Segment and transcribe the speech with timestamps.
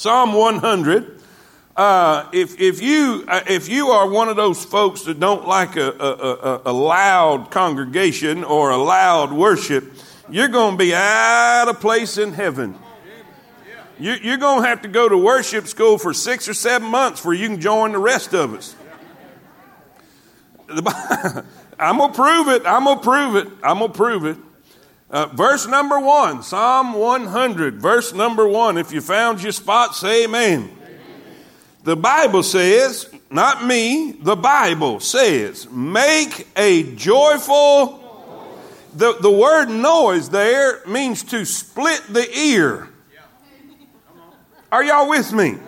[0.00, 1.20] Psalm 100.
[1.76, 5.76] Uh, if, if, you, uh, if you are one of those folks that don't like
[5.76, 9.92] a, a, a, a loud congregation or a loud worship,
[10.30, 12.78] you're going to be out of place in heaven.
[13.98, 17.20] You, you're going to have to go to worship school for six or seven months
[17.20, 18.74] before you can join the rest of us.
[21.78, 22.62] I'm going to prove it.
[22.64, 23.48] I'm going to prove it.
[23.62, 24.38] I'm going to prove it.
[25.10, 28.78] Uh, verse number one, Psalm 100, verse number one.
[28.78, 30.70] If you found your spot, say amen.
[30.70, 30.70] amen.
[31.82, 37.98] The Bible says, not me, the Bible says, make a joyful.
[38.94, 42.88] The, the word noise there means to split the ear.
[44.70, 45.58] Are y'all with me?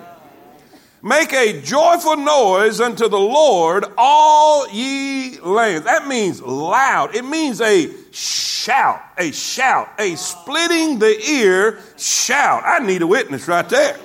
[1.05, 5.85] Make a joyful noise unto the Lord, all ye lands.
[5.85, 7.17] That means loud.
[7.17, 12.63] It means a shout, a shout, a splitting the ear shout.
[12.65, 13.99] I need a witness right there.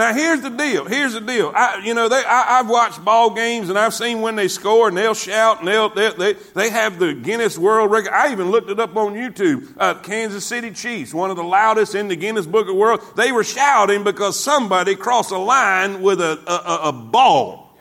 [0.00, 0.86] Now here's the deal.
[0.86, 1.52] Here's the deal.
[1.54, 4.88] I, you know, they, I, have watched ball games and I've seen when they score
[4.88, 8.10] and they'll shout and they'll, they, they, they have the Guinness World Record.
[8.10, 9.74] I even looked it up on YouTube.
[9.76, 13.02] Uh, Kansas City Chiefs, one of the loudest in the Guinness Book of World.
[13.14, 17.76] They were shouting because somebody crossed a line with a, a, a ball.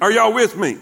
[0.00, 0.78] Are y'all with me?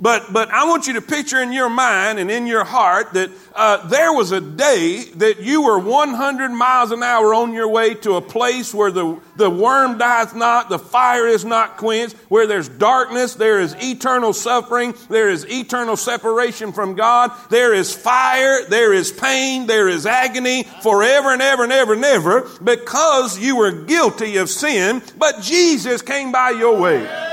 [0.00, 3.30] But, but I want you to picture in your mind and in your heart that
[3.52, 7.94] uh, there was a day that you were 100 miles an hour on your way
[7.94, 12.46] to a place where the, the worm dieth not, the fire is not quenched, where
[12.46, 18.64] there's darkness, there is eternal suffering, there is eternal separation from God, there is fire,
[18.68, 23.56] there is pain, there is agony forever and ever and ever and ever because you
[23.56, 27.27] were guilty of sin, but Jesus came by your way.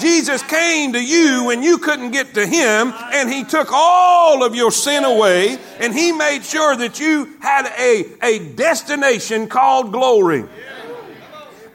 [0.00, 4.54] Jesus came to you when you couldn't get to him and he took all of
[4.54, 10.44] your sin away and he made sure that you had a, a destination called glory.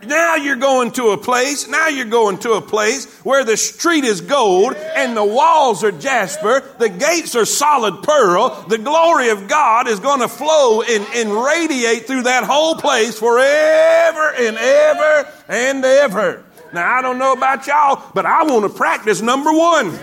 [0.07, 4.03] Now you're going to a place, now you're going to a place where the street
[4.03, 9.47] is gold and the walls are jasper, the gates are solid pearl, the glory of
[9.47, 15.31] God is going to flow and, and radiate through that whole place forever and ever
[15.47, 16.44] and ever.
[16.75, 19.97] Now, I don't know about y'all, but I want to practice number one.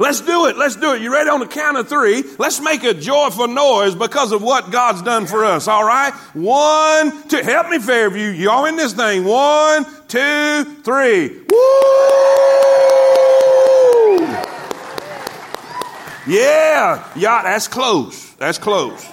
[0.00, 0.56] Let's do it.
[0.56, 1.00] Let's do it.
[1.00, 2.24] You ready on the count of three?
[2.38, 5.68] Let's make a joyful noise because of what God's done for us.
[5.68, 6.12] All right?
[6.34, 7.36] One, two.
[7.36, 8.30] Help me, Fairview.
[8.30, 9.24] Y'all in this thing.
[9.24, 11.28] One, two, three.
[11.28, 11.56] Woo!
[16.26, 17.08] Yeah.
[17.14, 18.32] Yeah, that's close.
[18.34, 19.06] That's close.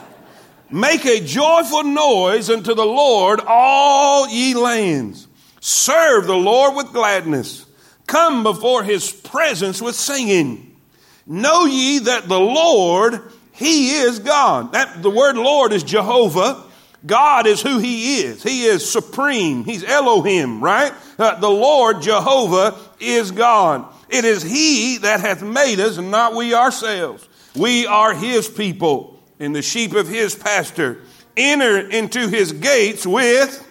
[0.72, 5.27] Make a joyful noise unto the Lord, all ye lands.
[5.67, 7.66] Serve the Lord with gladness.
[8.05, 10.78] Come before his presence with singing.
[11.25, 14.72] Know ye that the Lord, he is God.
[14.72, 16.63] That the word Lord is Jehovah.
[17.05, 18.41] God is who he is.
[18.41, 19.66] He is supreme.
[19.66, 20.94] He's Elohim, right?
[21.19, 23.94] Uh, the Lord Jehovah is God.
[24.07, 27.28] It is he that hath made us and not we ourselves.
[27.57, 31.01] We are his people and the sheep of his pasture.
[31.35, 33.66] Enter into his gates with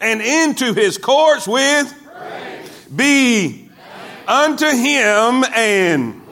[0.00, 2.86] and into his courts with Praise.
[2.94, 3.70] be
[4.26, 6.22] unto him and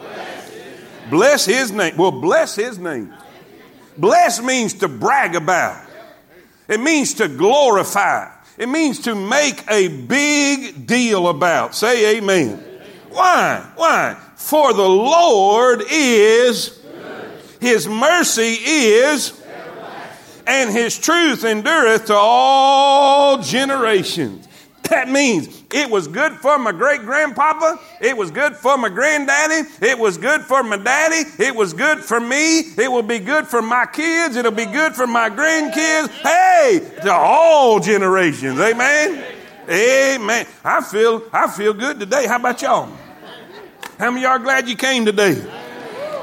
[1.11, 1.97] bless his name.
[1.97, 3.15] Well, bless his name.
[3.97, 5.85] Bless means to brag about.
[6.69, 8.31] It means to glorify.
[8.57, 11.75] It means to make a big deal about.
[11.75, 12.63] Say amen.
[13.11, 13.71] Why?
[13.77, 14.17] Why?
[14.37, 16.81] For the Lord is,
[17.61, 19.41] His mercy is,
[20.47, 24.49] and his truth endureth to all generations.
[24.91, 27.81] That means it was good for my great grandpapa.
[28.03, 29.69] It was good for my granddaddy.
[29.81, 31.29] It was good for my daddy.
[31.43, 32.61] It was good for me.
[32.61, 34.37] It will be good for my kids.
[34.37, 36.09] It'll be good for my grandkids.
[36.09, 38.61] Hey, to all generations.
[38.61, 39.25] Amen.
[39.69, 40.47] Amen.
[40.63, 42.27] I feel I feel good today.
[42.27, 42.91] How about y'all?
[43.99, 45.43] How many y'all glad you came today?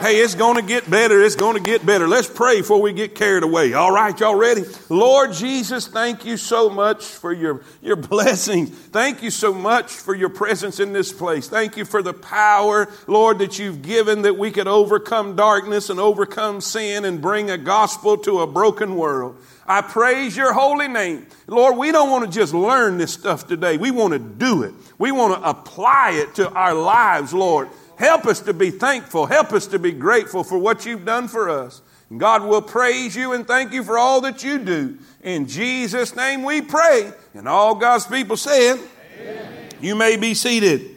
[0.01, 1.21] Hey, it's going to get better.
[1.21, 2.07] It's going to get better.
[2.07, 3.73] Let's pray before we get carried away.
[3.73, 4.63] All right, y'all ready?
[4.89, 8.71] Lord Jesus, thank you so much for your, your blessings.
[8.71, 11.47] Thank you so much for your presence in this place.
[11.47, 15.99] Thank you for the power, Lord, that you've given that we could overcome darkness and
[15.99, 19.37] overcome sin and bring a gospel to a broken world.
[19.67, 21.27] I praise your holy name.
[21.45, 23.77] Lord, we don't want to just learn this stuff today.
[23.77, 24.73] We want to do it.
[24.97, 27.69] We want to apply it to our lives, Lord.
[28.01, 29.27] Help us to be thankful.
[29.27, 31.83] Help us to be grateful for what you've done for us.
[32.09, 34.97] And God will praise you and thank you for all that you do.
[35.21, 37.13] In Jesus' name we pray.
[37.35, 38.79] And all God's people said,
[39.19, 39.69] Amen.
[39.81, 40.95] You may be seated.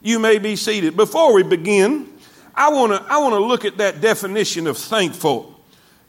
[0.00, 0.96] You may be seated.
[0.96, 2.10] Before we begin,
[2.54, 5.60] I want to I want to look at that definition of thankful.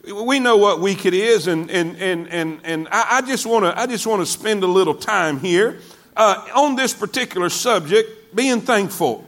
[0.06, 3.78] we know what week it is, and, and, and, and, and I, just want to
[3.78, 5.82] I just want to spend a little time here
[6.16, 9.27] uh, on this particular subject, being thankful.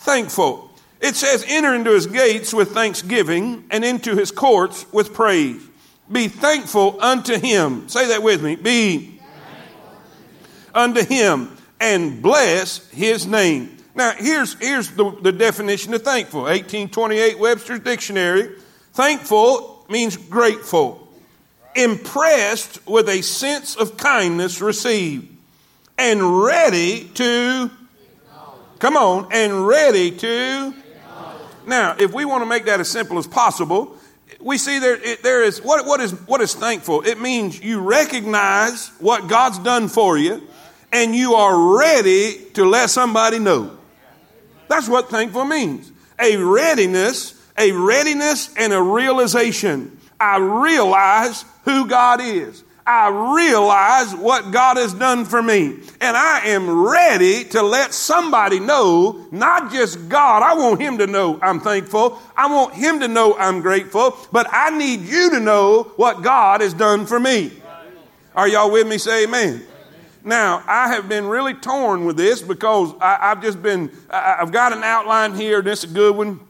[0.00, 0.70] Thankful.
[1.00, 5.62] It says, enter into his gates with thanksgiving and into his courts with praise.
[6.10, 7.88] Be thankful unto him.
[7.88, 8.56] Say that with me.
[8.56, 9.20] Be
[10.74, 13.76] unto him and bless his name.
[13.94, 18.54] Now, here's, here's the, the definition of thankful 1828 Webster's Dictionary.
[18.92, 21.08] Thankful means grateful,
[21.74, 25.28] impressed with a sense of kindness received,
[25.98, 27.70] and ready to,
[28.80, 30.74] come on, and ready to.
[31.66, 33.96] Now, if we want to make that as simple as possible,
[34.40, 37.02] we see there, it, there is, what, what, is, what is thankful?
[37.02, 40.42] It means you recognize what God's done for you
[40.92, 43.76] and you are ready to let somebody know.
[44.68, 45.92] That's what thankful means.
[46.18, 49.98] A readiness, a readiness and a realization.
[50.18, 52.64] I realize who God is.
[52.92, 55.78] I realize what God has done for me.
[56.00, 60.42] And I am ready to let somebody know, not just God.
[60.42, 62.20] I want him to know I'm thankful.
[62.36, 64.18] I want him to know I'm grateful.
[64.32, 67.52] But I need you to know what God has done for me.
[68.34, 68.98] Are y'all with me?
[68.98, 69.62] Say amen.
[70.24, 74.50] Now, I have been really torn with this because I, have just been, I, have
[74.50, 76.40] got an outline here, and it's a good one.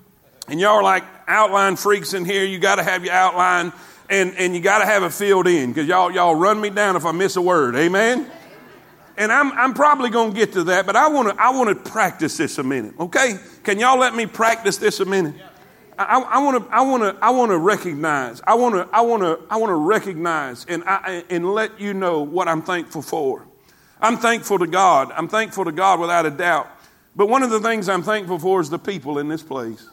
[0.49, 2.47] And y'all are like outline freaks in here.
[2.47, 3.75] You got to have your outline
[4.11, 6.97] and, and you got to have it filled in because y'all, y'all run me down
[6.97, 7.77] if I miss a word.
[7.77, 8.31] Amen?
[9.17, 11.75] And I'm, I'm probably going to get to that, but I want to I wanna
[11.75, 13.35] practice this a minute, okay?
[13.63, 15.35] Can y'all let me practice this a minute?
[15.99, 18.41] I want to I want to I want to recognize.
[18.47, 21.93] I want to I want to I want to recognize and I, and let you
[21.93, 23.47] know what I'm thankful for.
[24.01, 25.13] I'm thankful to God.
[25.15, 26.69] I'm thankful to God without a doubt.
[27.15, 29.87] But one of the things I'm thankful for is the people in this place.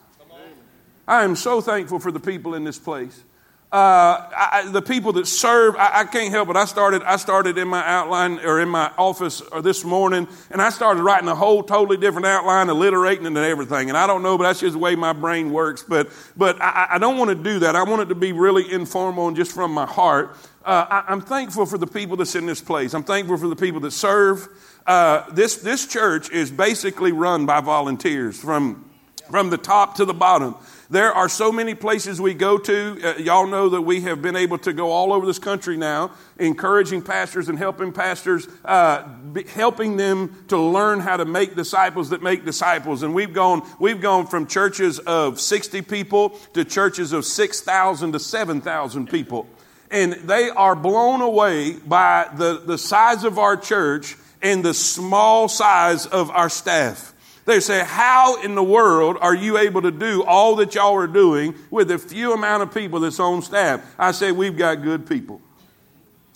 [1.05, 3.23] I am so thankful for the people in this place
[3.69, 6.55] uh, I, the people that serve, I, I, can't help it.
[6.55, 10.61] I started, I started in my outline or in my office uh, this morning, and
[10.61, 13.89] I started writing a whole totally different outline, alliterating it and everything.
[13.89, 15.83] And I don't know, but that's just the way my brain works.
[15.83, 17.75] But, but I, I don't want to do that.
[17.75, 20.33] I want it to be really informal and just from my heart.
[20.63, 22.93] Uh, I, am thankful for the people that's in this place.
[22.93, 24.47] I'm thankful for the people that serve.
[24.85, 28.89] Uh, this, this church is basically run by volunteers from,
[29.29, 30.55] from the top to the bottom.
[30.89, 32.99] There are so many places we go to.
[33.03, 36.11] Uh, y'all know that we have been able to go all over this country now,
[36.39, 39.03] encouraging pastors and helping pastors, uh,
[39.49, 43.03] helping them to learn how to make disciples that make disciples.
[43.03, 48.19] And we've gone, we've gone from churches of 60 people to churches of 6,000 to
[48.19, 49.45] 7,000 people.
[49.91, 55.49] And they are blown away by the, the size of our church and the small
[55.49, 57.13] size of our staff.
[57.47, 61.07] They say, How in the world are you able to do all that y'all are
[61.07, 63.81] doing with the few amount of people that's on staff?
[63.97, 65.41] I say, We've got good people.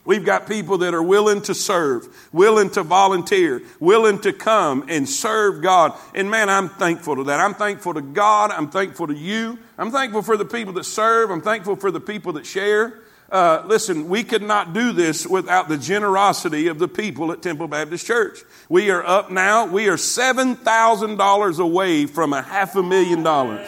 [0.05, 5.07] We've got people that are willing to serve, willing to volunteer, willing to come and
[5.07, 5.93] serve God.
[6.15, 7.41] And man, I'm thankful to that.
[7.41, 8.51] I'm thankful to God.
[8.51, 9.59] I'm thankful to you.
[9.77, 11.29] I'm thankful for the people that serve.
[11.29, 13.01] I'm thankful for the people that share.
[13.31, 17.69] Uh, listen, we could not do this without the generosity of the people at Temple
[17.69, 18.43] Baptist Church.
[18.67, 19.67] We are up now.
[19.67, 23.65] We are $7,000 away from a half a million dollars.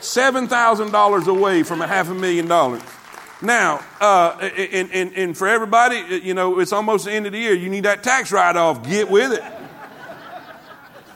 [0.00, 2.82] $7,000 away from a half a million dollars.
[3.40, 7.38] Now, uh, and, and, and for everybody, you know, it's almost the end of the
[7.38, 7.54] year.
[7.54, 8.82] You need that tax write off.
[8.88, 9.57] Get with it.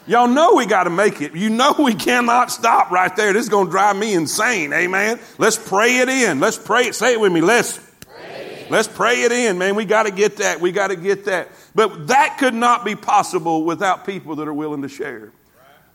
[0.07, 1.35] Y'all know we got to make it.
[1.35, 3.33] You know we cannot stop right there.
[3.33, 4.73] This is going to drive me insane.
[4.73, 5.21] Amen.
[5.39, 6.41] Let's pray it in.
[6.41, 6.95] Let's pray it.
[6.95, 7.41] Say it with me.
[7.41, 7.79] Let's
[8.69, 9.77] let's pray it in, man.
[9.77, 10.61] We got to get that.
[10.61, 11.51] We got to get that.
[11.75, 15.31] But that could not be possible without people that are willing to share.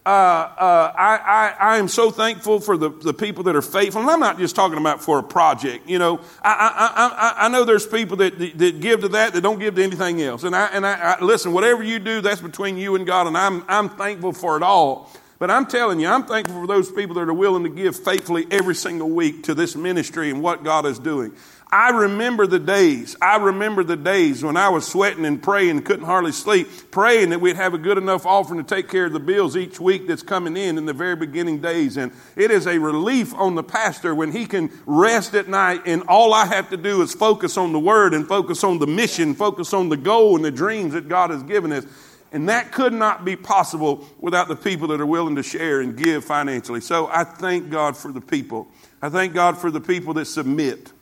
[0.07, 3.99] Uh, uh, I, I, I, am so thankful for the, the people that are faithful.
[3.99, 5.89] And I'm not just talking about for a project.
[5.89, 9.41] You know, I, I, I, I know there's people that, that give to that that
[9.41, 10.45] don't give to anything else.
[10.45, 13.27] And I, and I, I, listen, whatever you do, that's between you and God.
[13.27, 15.11] And I'm, I'm thankful for it all.
[15.39, 18.47] But I'm telling you, I'm thankful for those people that are willing to give faithfully
[18.49, 21.33] every single week to this ministry and what God is doing.
[21.69, 23.17] I remember the days.
[23.21, 27.41] I remember the days when I was sweating and praying, couldn't hardly sleep, praying that
[27.41, 30.23] we'd have a good enough offering to take care of the bills each week that's
[30.23, 31.97] coming in in the very beginning days.
[31.97, 36.03] And it is a relief on the pastor when he can rest at night and
[36.03, 39.35] all I have to do is focus on the word and focus on the mission,
[39.35, 41.85] focus on the goal and the dreams that God has given us.
[42.31, 45.97] And that could not be possible without the people that are willing to share and
[45.97, 46.79] give financially.
[46.79, 48.69] So I thank God for the people.
[49.01, 50.93] I thank God for the people that submit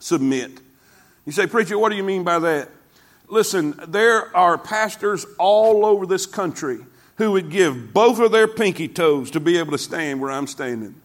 [0.00, 0.60] submit.
[1.24, 2.68] You say, Preacher, what do you mean by that?
[3.28, 6.80] Listen, there are pastors all over this country
[7.16, 10.48] who would give both of their pinky toes to be able to stand where I'm
[10.48, 10.99] standing.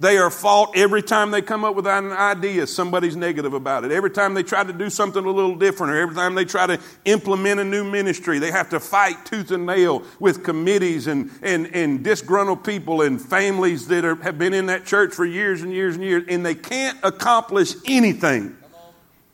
[0.00, 3.92] They are fought every time they come up with an idea, somebody's negative about it.
[3.92, 6.66] Every time they try to do something a little different, or every time they try
[6.66, 11.30] to implement a new ministry, they have to fight tooth and nail with committees and,
[11.40, 15.62] and, and disgruntled people and families that are, have been in that church for years
[15.62, 18.56] and years and years, and they can't accomplish anything.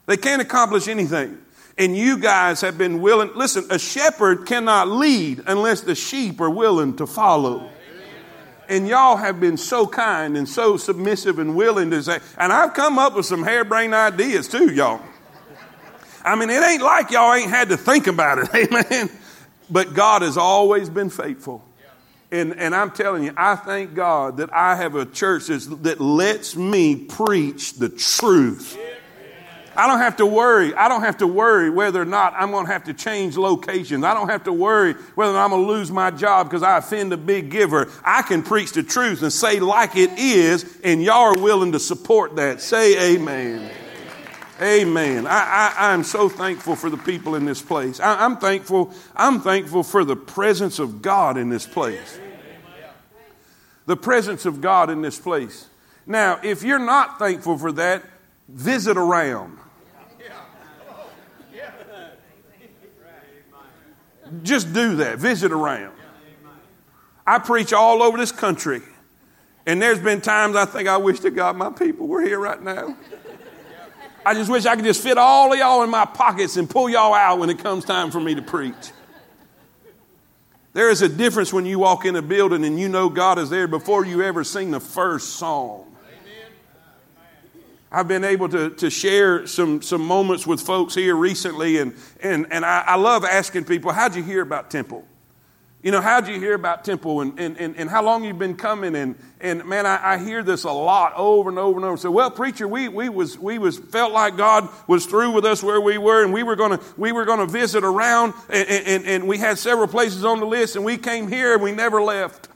[0.05, 1.39] They can't accomplish anything.
[1.79, 3.31] And you guys have been willing.
[3.37, 7.71] Listen, a shepherd cannot lead unless the sheep are willing to follow.
[8.69, 12.75] And y'all have been so kind and so submissive and willing to say, and I've
[12.75, 15.01] come up with some harebrained ideas too, y'all.
[16.23, 19.09] I mean, it ain't like y'all ain't had to think about it, amen.
[19.71, 21.65] But God has always been faithful.
[22.31, 26.55] And, and I'm telling you, I thank God that I have a church that lets
[26.57, 28.79] me preach the truth.
[29.79, 30.75] I don't have to worry.
[30.75, 34.03] I don't have to worry whether or not I'm going to have to change locations.
[34.03, 37.13] I don't have to worry whether I'm going to lose my job because I offend
[37.13, 37.89] a big giver.
[38.03, 41.79] I can preach the truth and say like it is, and y'all are willing to
[41.79, 42.61] support that.
[42.61, 43.71] Say amen.
[44.61, 45.29] Amen.
[45.29, 48.01] I, I, am so thankful for the people in this place.
[48.01, 48.93] I, I'm thankful.
[49.15, 52.19] I'm thankful for the presence of God in this place.
[53.87, 55.69] The presence of God in this place.
[56.05, 58.03] Now, if you're not thankful for that,
[58.49, 59.59] visit around.
[64.43, 65.19] Just do that.
[65.19, 65.95] Visit around.
[67.27, 68.81] I preach all over this country.
[69.67, 72.63] And there's been times I think I wish to God my people were here right
[72.63, 72.97] now.
[74.25, 76.89] I just wish I could just fit all of y'all in my pockets and pull
[76.89, 78.93] y'all out when it comes time for me to preach.
[80.73, 83.51] There is a difference when you walk in a building and you know God is
[83.51, 85.88] there before you ever sing the first song.
[87.91, 92.47] I've been able to, to share some, some moments with folks here recently, and, and,
[92.51, 95.07] and I, I love asking people, How'd you hear about Temple?
[95.81, 98.57] You know, how'd you hear about Temple and, and, and, and how long you've been
[98.57, 98.97] coming?
[98.97, 101.97] And, and man, I, I hear this a lot over and over and over.
[101.97, 105.63] So, well, preacher, we, we, was, we was, felt like God was through with us
[105.63, 109.07] where we were, and we were going to we were gonna visit around, and, and,
[109.07, 112.03] and we had several places on the list, and we came here and we never
[112.03, 112.49] left.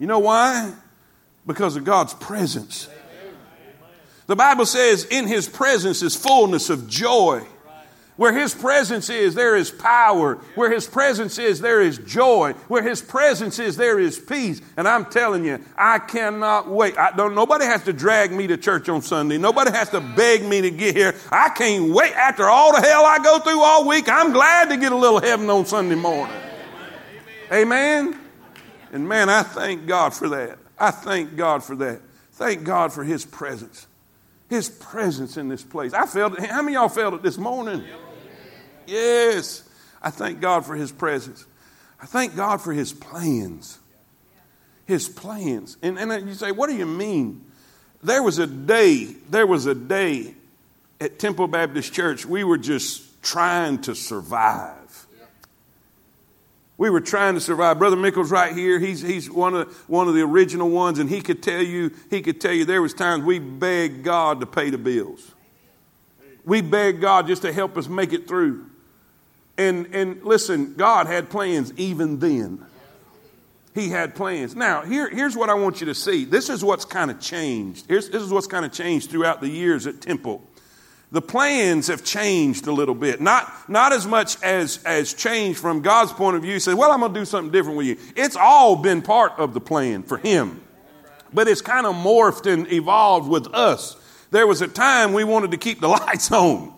[0.00, 0.74] You know why?
[1.46, 2.88] Because of God's presence.
[4.30, 7.44] The Bible says, in his presence is fullness of joy.
[8.14, 10.36] Where his presence is, there is power.
[10.54, 12.52] Where his presence is, there is joy.
[12.68, 14.60] Where his presence is, there is peace.
[14.76, 16.96] And I'm telling you, I cannot wait.
[16.96, 19.36] I don't, nobody has to drag me to church on Sunday.
[19.36, 21.16] Nobody has to beg me to get here.
[21.32, 24.08] I can't wait after all the hell I go through all week.
[24.08, 26.36] I'm glad to get a little heaven on Sunday morning.
[27.52, 28.16] Amen.
[28.92, 30.56] And man, I thank God for that.
[30.78, 32.00] I thank God for that.
[32.34, 33.88] Thank God for his presence.
[34.50, 35.94] His presence in this place.
[35.94, 36.50] I felt it.
[36.50, 37.84] How many y'all felt it this morning?
[38.86, 39.62] Yes.
[40.02, 41.46] I thank God for His presence.
[42.02, 43.78] I thank God for His plans.
[44.86, 45.76] His plans.
[45.82, 47.44] And, and you say, what do you mean?
[48.02, 50.34] There was a day, there was a day
[51.00, 54.79] at Temple Baptist Church, we were just trying to survive.
[56.80, 57.78] We were trying to survive.
[57.78, 58.78] Brother Mickle's right here.
[58.78, 62.22] He's, he's one, of, one of the original ones, and he could tell you, he
[62.22, 65.30] could tell you there was times we begged God to pay the bills.
[66.46, 68.64] We begged God just to help us make it through.
[69.58, 72.64] And, and listen, God had plans even then.
[73.74, 74.56] He had plans.
[74.56, 76.24] Now, here, here's what I want you to see.
[76.24, 77.88] This is what's kind of changed.
[77.88, 80.42] Here's, this is what's kind of changed throughout the years at Temple
[81.12, 83.20] the plans have changed a little bit.
[83.20, 86.60] Not, not as much as, as changed from God's point of view.
[86.60, 87.96] Say, well, I'm going to do something different with you.
[88.14, 90.60] It's all been part of the plan for Him.
[91.32, 93.96] But it's kind of morphed and evolved with us.
[94.30, 96.74] There was a time we wanted to keep the lights on.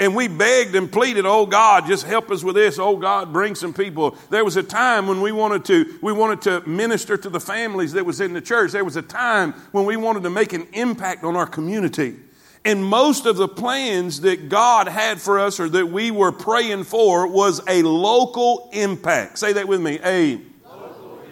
[0.00, 2.78] And we begged and pleaded, oh God, just help us with this.
[2.78, 4.16] Oh God, bring some people.
[4.28, 7.92] There was a time when we wanted to, we wanted to minister to the families
[7.92, 8.72] that was in the church.
[8.72, 12.16] There was a time when we wanted to make an impact on our community.
[12.64, 16.84] And most of the plans that God had for us or that we were praying
[16.84, 19.38] for was a local impact.
[19.38, 19.98] Say that with me.
[20.02, 21.22] A local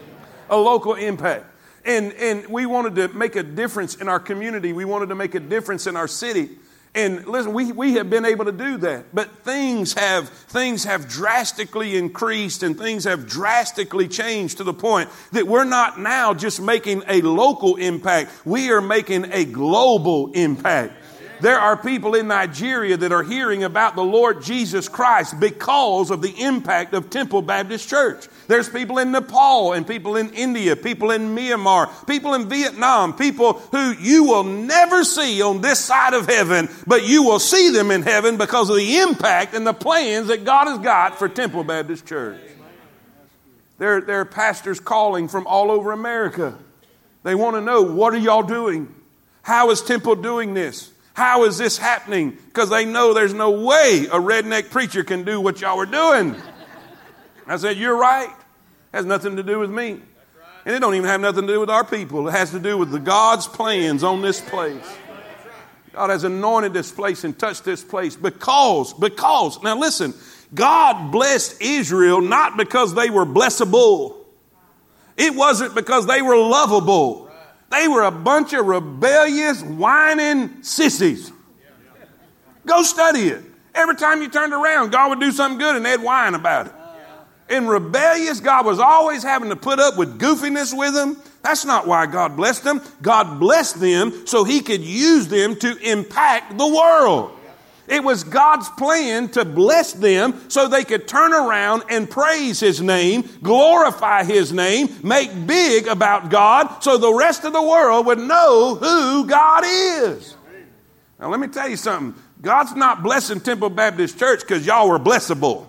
[0.50, 1.46] a local impact.
[1.84, 4.74] And, and we wanted to make a difference in our community.
[4.74, 6.50] We wanted to make a difference in our city.
[6.94, 9.14] And listen, we, we have been able to do that.
[9.14, 15.08] But things have, things have drastically increased and things have drastically changed to the point
[15.32, 18.30] that we're not now just making a local impact.
[18.44, 20.92] We are making a global impact.
[21.42, 26.22] There are people in Nigeria that are hearing about the Lord Jesus Christ because of
[26.22, 28.28] the impact of Temple Baptist Church.
[28.46, 33.54] There's people in Nepal and people in India, people in Myanmar, people in Vietnam, people
[33.54, 37.90] who you will never see on this side of heaven, but you will see them
[37.90, 41.64] in heaven because of the impact and the plans that God has got for Temple
[41.64, 42.40] Baptist Church.
[43.78, 46.56] There, there are pastors calling from all over America
[47.25, 48.94] They want to know what are y'all doing?
[49.42, 50.91] How is Temple doing this?
[51.14, 52.31] How is this happening?
[52.31, 56.35] Because they know there's no way a redneck preacher can do what y'all are doing.
[57.47, 58.28] I said, You're right.
[58.28, 60.00] It has nothing to do with me.
[60.64, 62.28] And it don't even have nothing to do with our people.
[62.28, 64.87] It has to do with the God's plans on this place.
[65.92, 70.14] God has anointed this place and touched this place because, because, now listen,
[70.54, 74.16] God blessed Israel not because they were blessable.
[75.16, 77.21] It wasn't because they were lovable.
[77.72, 81.32] They were a bunch of rebellious, whining sissies.
[82.66, 83.42] Go study it.
[83.74, 86.72] Every time you turned around, God would do something good and they'd whine about it.
[87.48, 91.16] In rebellious, God was always having to put up with goofiness with them.
[91.42, 92.82] That's not why God blessed them.
[93.00, 97.38] God blessed them so He could use them to impact the world.
[97.92, 102.80] It was God's plan to bless them so they could turn around and praise His
[102.80, 108.18] name, glorify His name, make big about God so the rest of the world would
[108.18, 110.34] know who God is.
[111.20, 112.20] Now, let me tell you something.
[112.40, 115.66] God's not blessing Temple Baptist Church because y'all were blessable.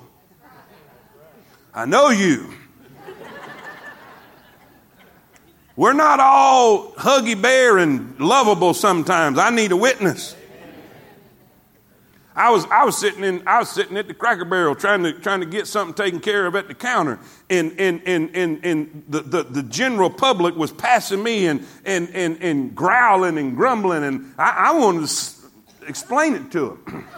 [1.74, 2.54] I know you.
[5.76, 9.38] We're not all huggy bear and lovable sometimes.
[9.38, 10.38] I need a witness.
[12.36, 15.14] I was, I was sitting in, I was sitting at the cracker barrel trying to,
[15.14, 17.20] trying to get something taken care of at the counter.
[17.50, 22.10] And, and, and, and, and the, the, the general public was passing me and, and,
[22.10, 24.04] and, and growling and grumbling.
[24.04, 27.06] And I, I wanted to explain it to them.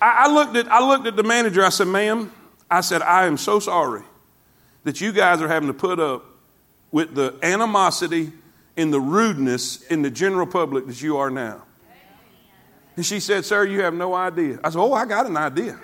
[0.00, 1.62] I, I, looked at, I looked at the manager.
[1.64, 2.32] I said, ma'am,
[2.70, 4.02] I said, I am so sorry
[4.84, 6.24] that you guys are having to put up
[6.92, 8.32] with the animosity
[8.76, 11.62] in the rudeness in the general public that you are now.
[12.96, 14.58] And she said, Sir, you have no idea.
[14.62, 15.78] I said, Oh, I got an idea.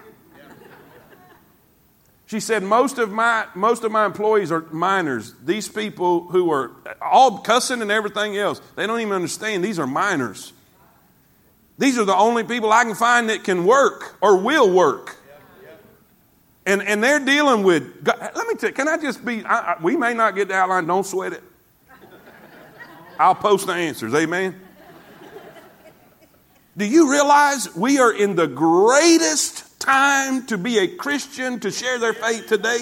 [2.32, 5.34] She said, most of, my, most of my employees are minors.
[5.44, 6.70] These people who are
[7.02, 10.54] all cussing and everything else, they don't even understand these are minors.
[11.76, 15.18] These are the only people I can find that can work or will work.
[16.64, 19.74] And, and they're dealing with, God, let me tell you, can I just be, I,
[19.74, 21.42] I, we may not get the outline, don't sweat it.
[23.22, 24.12] I'll post the answers.
[24.14, 24.60] Amen.
[26.76, 31.98] Do you realize we are in the greatest time to be a Christian to share
[32.00, 32.80] their faith today?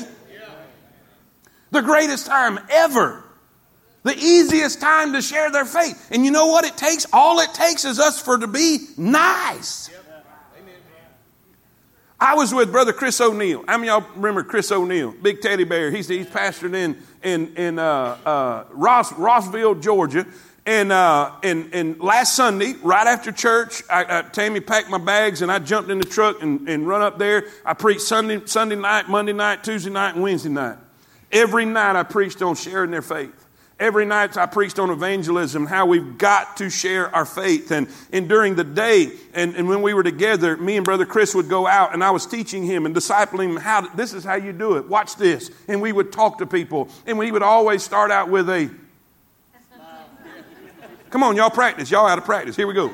[1.72, 3.22] The greatest time ever.
[4.02, 6.08] The easiest time to share their faith.
[6.10, 7.06] And you know what it takes?
[7.12, 9.90] All it takes is us for to be nice.
[12.18, 13.64] I was with Brother Chris O'Neill.
[13.68, 15.12] How many y'all remember Chris O'Neill?
[15.22, 15.90] Big teddy bear.
[15.90, 20.26] He's, he's pastored in in, in uh, uh, Ross, Rossville, Georgia.
[20.66, 25.42] And, uh, and, and last Sunday, right after church, I, I, Tammy packed my bags
[25.42, 27.46] and I jumped in the truck and, and run up there.
[27.64, 30.78] I preached Sunday, Sunday night, Monday night, Tuesday night, and Wednesday night.
[31.32, 33.46] Every night I preached on sharing their faith.
[33.80, 37.70] Every night I preached on evangelism, how we've got to share our faith.
[37.70, 41.34] And, and during the day, and, and when we were together, me and Brother Chris
[41.34, 44.22] would go out and I was teaching him and discipling him how to, this is
[44.22, 44.86] how you do it.
[44.86, 45.50] Watch this.
[45.66, 46.90] And we would talk to people.
[47.06, 48.70] And we would always start out with a,
[51.08, 51.90] come on, y'all practice.
[51.90, 52.56] Y'all out of practice.
[52.56, 52.92] Here we go.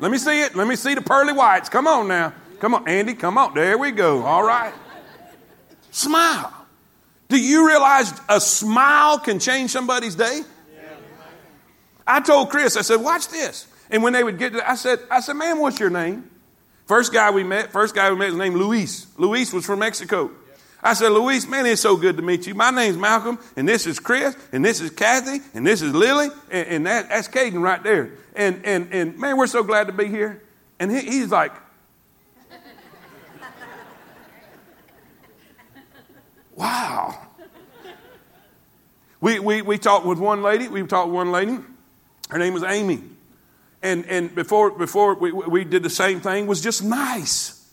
[0.00, 0.56] Let me see it.
[0.56, 1.68] Let me see the pearly whites.
[1.68, 2.32] Come on now.
[2.58, 3.14] Come on, Andy.
[3.14, 3.54] Come on.
[3.54, 4.24] There we go.
[4.24, 4.74] All right.
[5.92, 6.63] Smile.
[7.34, 10.42] Do you realize a smile can change somebody's day?
[12.06, 13.66] I told Chris, I said, watch this.
[13.90, 16.30] And when they would get to, I said, I said, man, what's your name?
[16.86, 19.08] First guy we met, first guy we met was named Luis.
[19.18, 20.30] Luis was from Mexico.
[20.80, 22.54] I said, Luis, man, it's so good to meet you.
[22.54, 26.28] My name's Malcolm, and this is Chris, and this is Kathy, and this is Lily,
[26.52, 28.12] and, and that, that's Caden right there.
[28.36, 30.40] And, and, and man, we're so glad to be here.
[30.78, 31.50] And he, he's like,
[36.56, 37.23] Wow.
[39.24, 40.68] We, we, we talked with one lady.
[40.68, 41.56] We talked with one lady.
[42.28, 43.02] Her name was Amy.
[43.82, 47.66] And, and before, before we, we did the same thing, was just nice.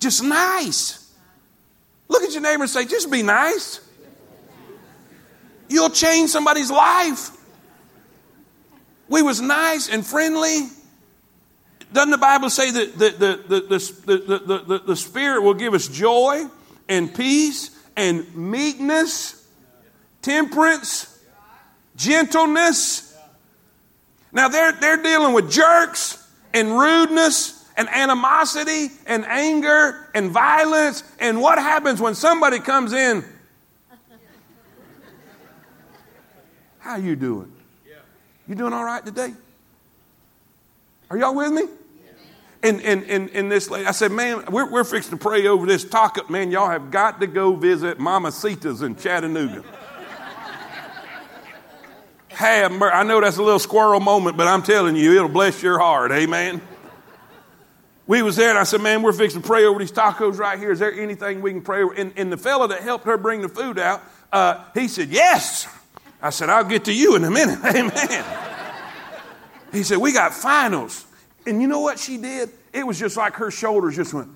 [0.00, 1.12] Just nice.
[2.08, 3.86] Look at your neighbor and say, just be nice.
[5.68, 7.32] You'll change somebody's life.
[9.10, 10.68] We was nice and friendly.
[11.92, 13.60] Doesn't the Bible say that the, the, the,
[14.06, 16.46] the, the, the, the Spirit will give us joy
[16.88, 19.37] and peace and meekness,
[20.22, 21.22] temperance,
[21.96, 23.16] gentleness.
[24.32, 31.04] Now they're, they're dealing with jerks and rudeness and animosity and anger and violence.
[31.18, 33.24] And what happens when somebody comes in?
[36.78, 37.52] How you doing?
[38.46, 39.34] You doing all right today?
[41.10, 41.64] Are y'all with me?
[42.62, 45.64] And, and, and, and this lady, I said, man, we're, we're fixing to pray over
[45.64, 46.26] this taco.
[46.28, 49.62] Man, y'all have got to go visit Mama Sita's in Chattanooga.
[52.46, 55.60] Have mer- I know that's a little squirrel moment, but I'm telling you, it'll bless
[55.60, 56.12] your heart.
[56.12, 56.60] Amen.
[58.06, 60.58] We was there and I said, man, we're fixing to pray over these tacos right
[60.58, 60.70] here.
[60.70, 61.92] Is there anything we can pray over?
[61.92, 65.66] And, and the fella that helped her bring the food out, uh, he said, yes.
[66.22, 67.58] I said, I'll get to you in a minute.
[67.64, 68.24] Amen.
[69.72, 71.04] he said, we got finals.
[71.44, 72.50] And you know what she did?
[72.72, 74.30] It was just like her shoulders just went,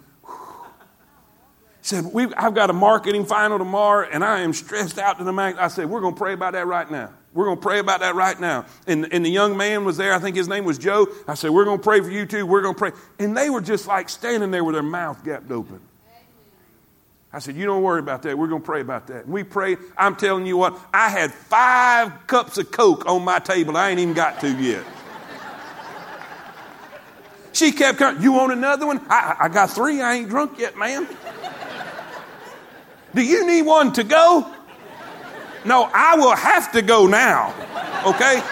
[1.83, 2.05] said,
[2.37, 5.57] I've got a marketing final tomorrow and I am stressed out to the max.
[5.59, 7.11] I said, We're going to pray about that right now.
[7.35, 8.67] We're going to pray about that right now.
[8.87, 10.13] And, and the young man was there.
[10.13, 11.07] I think his name was Joe.
[11.27, 12.45] I said, We're going to pray for you too.
[12.45, 12.93] We're going to pray.
[13.19, 15.81] And they were just like standing there with their mouth gapped open.
[17.33, 18.37] I said, You don't worry about that.
[18.37, 19.25] We're going to pray about that.
[19.25, 19.79] And we prayed.
[19.97, 23.79] I'm telling you what, I had five cups of Coke on my table.
[23.79, 24.85] I ain't even got to yet.
[27.53, 28.23] She kept coming.
[28.23, 29.01] You want another one?
[29.09, 30.01] I, I got three.
[30.01, 31.07] I ain't drunk yet, man.
[33.15, 34.51] Do you need one to go?
[35.65, 37.55] No, I will have to go now.
[38.07, 38.43] Okay?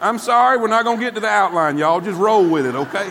[0.00, 2.00] I'm sorry, we're not going to get to the outline, y'all.
[2.00, 3.10] Just roll with it, okay?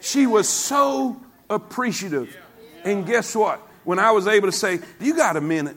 [0.00, 2.36] She was so appreciative.
[2.84, 3.60] And guess what?
[3.84, 5.76] When I was able to say, You got a minute?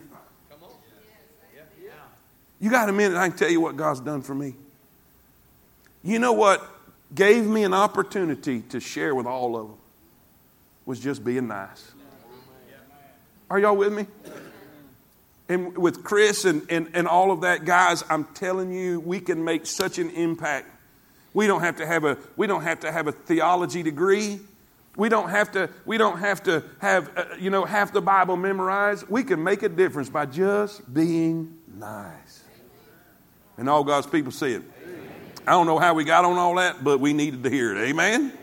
[2.60, 3.18] You got a minute?
[3.18, 4.54] I can tell you what God's done for me.
[6.04, 6.64] You know what
[7.14, 9.78] gave me an opportunity to share with all of them
[10.92, 11.94] was just being nice.
[13.50, 14.08] Are y'all with me?
[15.48, 19.42] And with Chris and, and, and all of that, guys, I'm telling you, we can
[19.42, 20.68] make such an impact.
[21.34, 24.42] We don't have to have a, we don't have to have a theology degree.
[24.98, 28.36] We don't have to, we don't have, to have uh, you know, half the Bible
[28.36, 29.08] memorized.
[29.08, 32.44] We can make a difference by just being nice.
[33.58, 34.64] And all God's people it.
[35.48, 37.80] I don't know how we got on all that, but we needed to hear it.
[37.82, 38.34] Amen?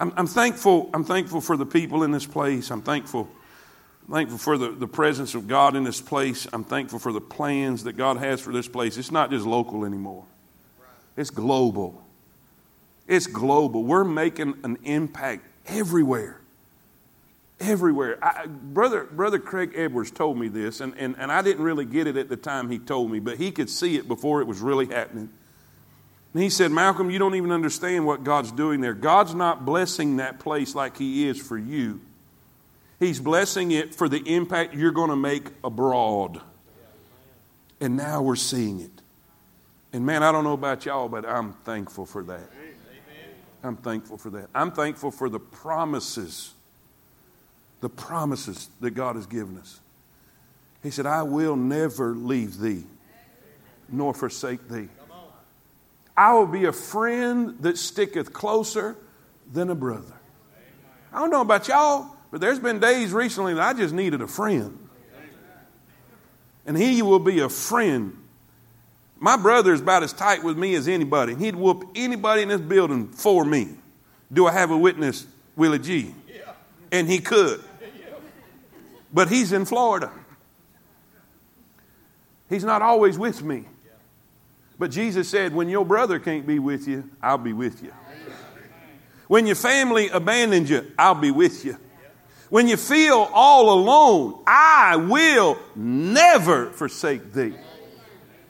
[0.00, 0.90] I'm, I'm, thankful.
[0.94, 2.70] I'm thankful for the people in this place.
[2.70, 3.28] I'm thankful,
[4.10, 6.46] thankful for the, the presence of God in this place.
[6.52, 8.96] I'm thankful for the plans that God has for this place.
[8.96, 10.24] It's not just local anymore.
[11.16, 12.04] It's global.
[13.08, 13.82] It's global.
[13.82, 16.40] We're making an impact everywhere.
[17.58, 18.22] Everywhere.
[18.22, 22.06] I, brother, brother Craig Edwards told me this, and, and, and I didn't really get
[22.06, 24.60] it at the time he told me, but he could see it before it was
[24.60, 25.30] really happening.
[26.34, 28.94] And he said, Malcolm, you don't even understand what God's doing there.
[28.94, 32.00] God's not blessing that place like He is for you,
[32.98, 36.40] He's blessing it for the impact you're going to make abroad.
[37.80, 38.90] And now we're seeing it.
[39.92, 42.50] And man, I don't know about y'all, but I'm thankful for that.
[43.62, 44.48] I'm thankful for that.
[44.54, 46.52] I'm thankful for the promises,
[47.80, 49.80] the promises that God has given us.
[50.82, 52.84] He said, I will never leave thee
[53.88, 54.88] nor forsake thee.
[56.18, 58.96] I will be a friend that sticketh closer
[59.52, 60.14] than a brother.
[61.12, 64.26] I don't know about y'all, but there's been days recently that I just needed a
[64.26, 64.76] friend.
[66.66, 68.16] And he will be a friend.
[69.20, 71.36] My brother is about as tight with me as anybody.
[71.36, 73.68] He'd whoop anybody in this building for me.
[74.32, 76.12] Do I have a witness, Willie G?
[76.90, 77.62] And he could.
[79.14, 80.10] But he's in Florida.
[82.50, 83.66] He's not always with me.
[84.78, 87.92] But Jesus said, when your brother can't be with you, I'll be with you.
[89.26, 91.76] When your family abandons you, I'll be with you.
[92.48, 97.54] When you feel all alone, I will never forsake thee.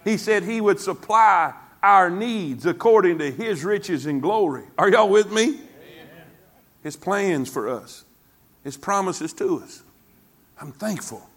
[0.05, 4.65] He said he would supply our needs according to his riches and glory.
[4.77, 5.61] Are y'all with me?
[6.83, 8.05] His plans for us,
[8.63, 9.83] his promises to us.
[10.61, 11.29] I'm thankful.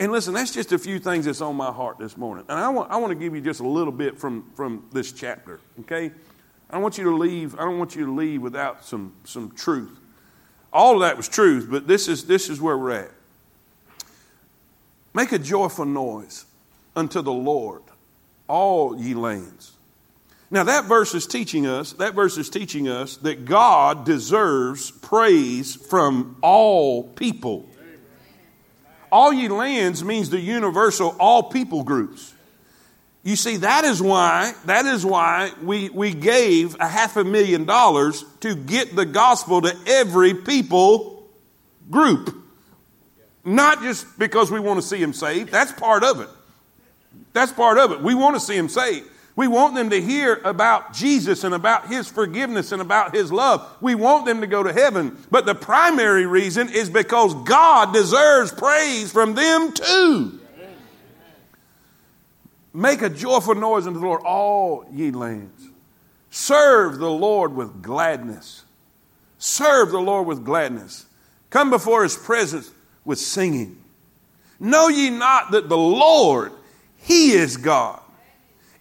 [0.00, 2.44] And listen, that's just a few things that's on my heart this morning.
[2.48, 5.12] And I want, I want to give you just a little bit from, from this
[5.12, 6.10] chapter, okay?
[6.68, 9.96] I want you to leave, I don't want you to leave without some, some truth.
[10.72, 13.10] All of that was truth, but this is, this is where we're at.
[15.14, 16.46] Make a joyful noise
[16.96, 17.82] unto the Lord,
[18.48, 19.72] all ye lands.
[20.50, 25.76] Now that verse is teaching us, that verse is teaching us that God deserves praise
[25.76, 27.68] from all people.
[29.14, 32.34] All ye lands means the universal all people groups.
[33.22, 37.64] You see, that is why, that is why we, we gave a half a million
[37.64, 41.28] dollars to get the gospel to every people
[41.92, 42.36] group.
[43.44, 45.48] Not just because we want to see them saved.
[45.48, 46.28] That's part of it.
[47.34, 48.00] That's part of it.
[48.00, 49.08] We want to see them saved.
[49.36, 53.68] We want them to hear about Jesus and about His forgiveness and about His love.
[53.80, 55.18] We want them to go to heaven.
[55.30, 60.40] But the primary reason is because God deserves praise from them too.
[62.72, 65.68] Make a joyful noise unto the Lord, all ye lands.
[66.30, 68.64] Serve the Lord with gladness.
[69.38, 71.06] Serve the Lord with gladness.
[71.50, 72.70] Come before his presence
[73.04, 73.78] with singing.
[74.58, 76.52] Know ye not that the Lord,
[76.96, 78.00] he is God.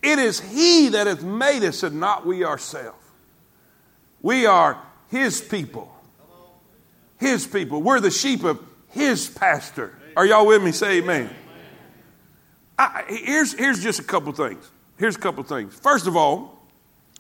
[0.03, 2.97] It is he that hath made us and not we ourselves.
[4.21, 4.77] We are
[5.09, 5.89] his people.
[7.19, 7.81] His people.
[7.81, 9.97] We're the sheep of his pastor.
[10.17, 10.73] Are y'all with me?
[10.73, 11.29] Say amen.
[12.77, 14.69] I, here's, here's just a couple things.
[14.97, 15.73] Here's a couple things.
[15.73, 16.59] First of all,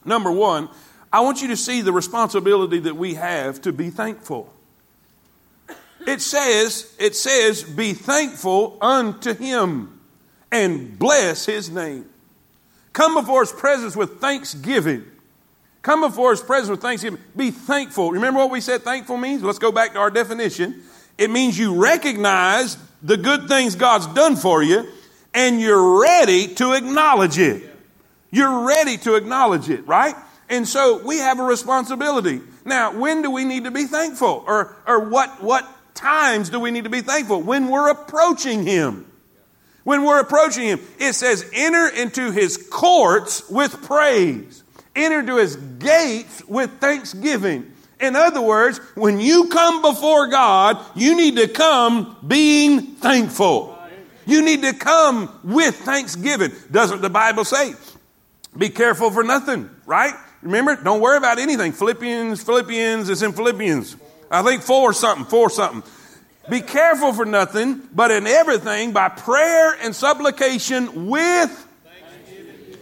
[0.03, 0.67] number one,
[1.11, 4.51] I want you to see the responsibility that we have to be thankful.
[6.05, 10.01] It says, it says, be thankful unto him
[10.51, 12.09] and bless his name.
[12.93, 15.03] Come before his presence with thanksgiving.
[15.81, 17.19] Come before his presence with thanksgiving.
[17.35, 18.11] Be thankful.
[18.11, 19.43] Remember what we said thankful means?
[19.43, 20.83] Let's go back to our definition.
[21.17, 24.87] It means you recognize the good things God's done for you
[25.33, 27.69] and you're ready to acknowledge it.
[28.31, 30.15] You're ready to acknowledge it, right?
[30.49, 32.41] And so we have a responsibility.
[32.65, 34.43] Now, when do we need to be thankful?
[34.47, 37.41] Or, or what, what times do we need to be thankful?
[37.41, 39.05] When we're approaching Him.
[39.83, 44.63] When we're approaching Him, it says, enter into His courts with praise.
[44.95, 47.71] Enter to His gates with thanksgiving.
[47.99, 53.77] In other words, when you come before God, you need to come being thankful.
[54.25, 56.51] You need to come with thanksgiving.
[56.71, 57.73] Doesn't the Bible say?
[58.57, 60.13] Be careful for nothing, right?
[60.41, 61.71] Remember, don't worry about anything.
[61.71, 63.95] Philippians, Philippians, it's in Philippians.
[64.29, 65.89] I think four something, four something.
[66.49, 71.67] Be careful for nothing, but in everything by prayer and supplication with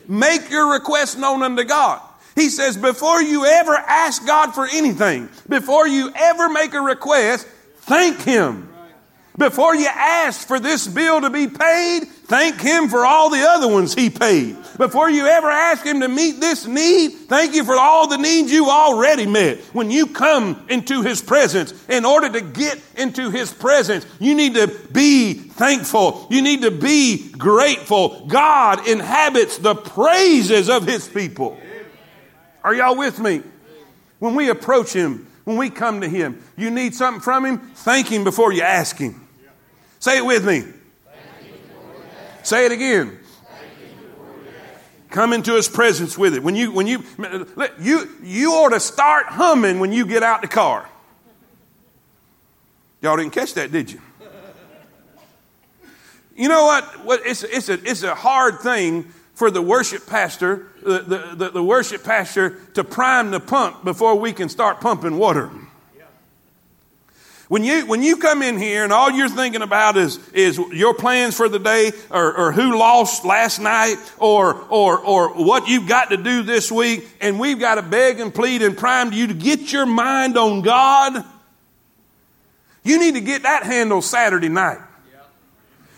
[0.07, 2.01] make your request known unto God.
[2.35, 7.45] He says, before you ever ask God for anything, before you ever make a request,
[7.81, 8.67] thank Him.
[9.37, 13.67] Before you ask for this bill to be paid, thank Him for all the other
[13.67, 14.57] ones He paid.
[14.77, 18.51] Before you ever ask Him to meet this need, thank you for all the needs
[18.51, 19.59] you already met.
[19.73, 24.55] When you come into His presence, in order to get into His presence, you need
[24.55, 26.27] to be thankful.
[26.29, 28.25] You need to be grateful.
[28.27, 31.57] God inhabits the praises of His people.
[32.63, 33.41] Are y'all with me?
[34.19, 38.07] When we approach Him, when we come to Him, you need something from Him, thank
[38.07, 39.27] Him before you ask Him.
[39.99, 40.63] Say it with me.
[42.43, 43.19] Say it again.
[45.11, 46.41] Come into His presence with it.
[46.41, 47.03] When you, when you,
[47.79, 50.89] you, you ought to start humming when you get out the car.
[53.01, 54.01] Y'all didn't catch that, did you?
[56.35, 57.21] You know what?
[57.25, 62.03] it's, it's, a, it's a hard thing for the worship pastor, the, the, the, worship
[62.03, 65.51] pastor to prime the pump before we can start pumping water.
[67.51, 70.93] When you, when you come in here and all you're thinking about is, is your
[70.93, 75.85] plans for the day or, or who lost last night or, or, or what you've
[75.85, 79.27] got to do this week and we've got to beg and plead and prime you
[79.27, 81.25] to get your mind on God,
[82.85, 84.79] you need to get that handled Saturday night.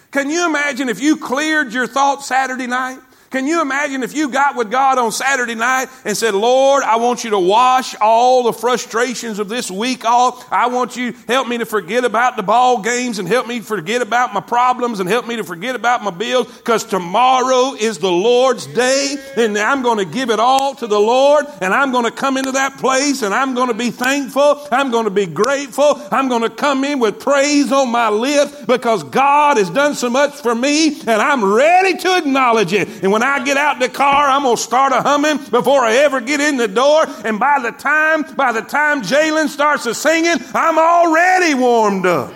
[0.09, 2.97] Can you imagine if you cleared your thoughts Saturday night?
[3.33, 6.97] Can you imagine if you got with God on Saturday night and said, Lord, I
[6.97, 10.53] want you to wash all the frustrations of this week off.
[10.53, 14.03] I want you help me to forget about the ball games and help me forget
[14.03, 18.11] about my problems and help me to forget about my bills because tomorrow is the
[18.11, 22.05] Lord's day and I'm going to give it all to the Lord and I'm going
[22.05, 24.67] to come into that place and I'm going to be thankful.
[24.71, 25.99] I'm going to be grateful.
[26.11, 30.11] I'm going to come in with praise on my lips because God has done so
[30.11, 33.01] much for me and I'm ready to acknowledge it.
[33.01, 35.79] And when when I get out the car, I'm going to start a humming before
[35.79, 37.05] I ever get in the door.
[37.23, 42.33] And by the time, by the time Jalen starts a singing, I'm already warmed up.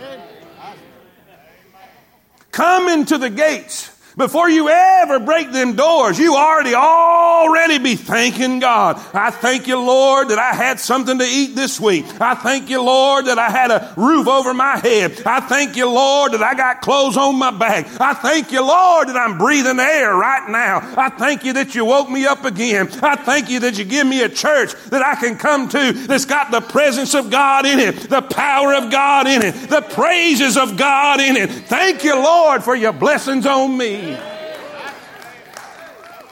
[2.52, 8.60] Come into the gates before you ever break them doors, you already already be thanking
[8.60, 8.98] God.
[9.14, 12.06] I thank you, Lord, that I had something to eat this week.
[12.20, 15.22] I thank you, Lord, that I had a roof over my head.
[15.24, 17.88] I thank you, Lord, that I got clothes on my back.
[18.02, 20.80] I thank you, Lord, that I'm breathing air right now.
[20.98, 22.90] I thank you that you woke me up again.
[23.04, 26.26] I thank you that you give me a church that I can come to that's
[26.26, 30.58] got the presence of God in it, the power of God in it, the praises
[30.58, 31.52] of God in it.
[31.52, 34.07] Thank you, Lord, for your blessings on me.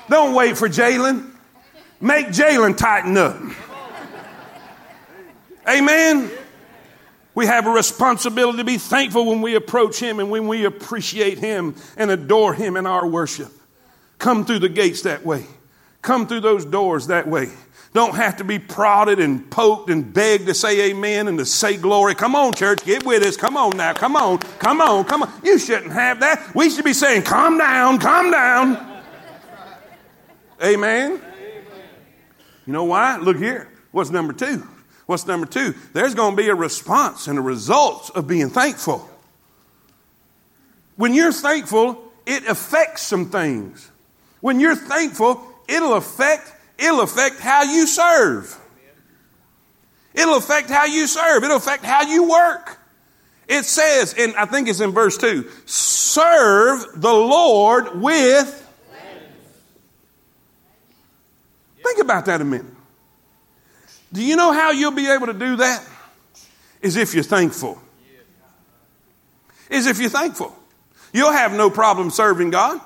[0.10, 1.32] Don't wait for Jalen.
[2.00, 3.38] Make Jalen tighten up.
[5.68, 6.30] Amen.
[7.34, 11.38] We have a responsibility to be thankful when we approach Him and when we appreciate
[11.38, 13.52] Him and adore Him in our worship.
[14.20, 15.46] Come through the gates that way.
[16.02, 17.50] Come through those doors that way.
[17.96, 21.78] Don't have to be prodded and poked and begged to say amen and to say
[21.78, 22.14] glory.
[22.14, 23.38] Come on, church, get with us.
[23.38, 23.94] Come on now.
[23.94, 24.40] Come on.
[24.40, 25.06] Come on.
[25.06, 25.32] Come on.
[25.46, 26.54] You shouldn't have that.
[26.54, 29.02] We should be saying, calm down, calm down.
[30.62, 31.22] Amen.
[32.68, 33.16] You know why?
[33.16, 33.72] Look here.
[33.94, 34.68] What's number two?
[35.06, 35.74] What's number two?
[35.94, 39.10] There's going to be a response and a result of being thankful.
[40.98, 43.90] When you're thankful, it affects some things.
[44.42, 48.60] When you're thankful, it'll affect it'll affect how you serve.
[50.14, 51.44] It'll affect how you serve.
[51.44, 52.80] It'll affect how you work.
[53.48, 58.62] It says, and I think it's in verse 2 serve the Lord with.
[61.84, 62.66] Think about that a minute.
[64.12, 65.86] Do you know how you'll be able to do that?
[66.82, 67.80] Is if you're thankful.
[69.70, 70.56] Is if you're thankful.
[71.14, 72.82] You'll have no problem serving God.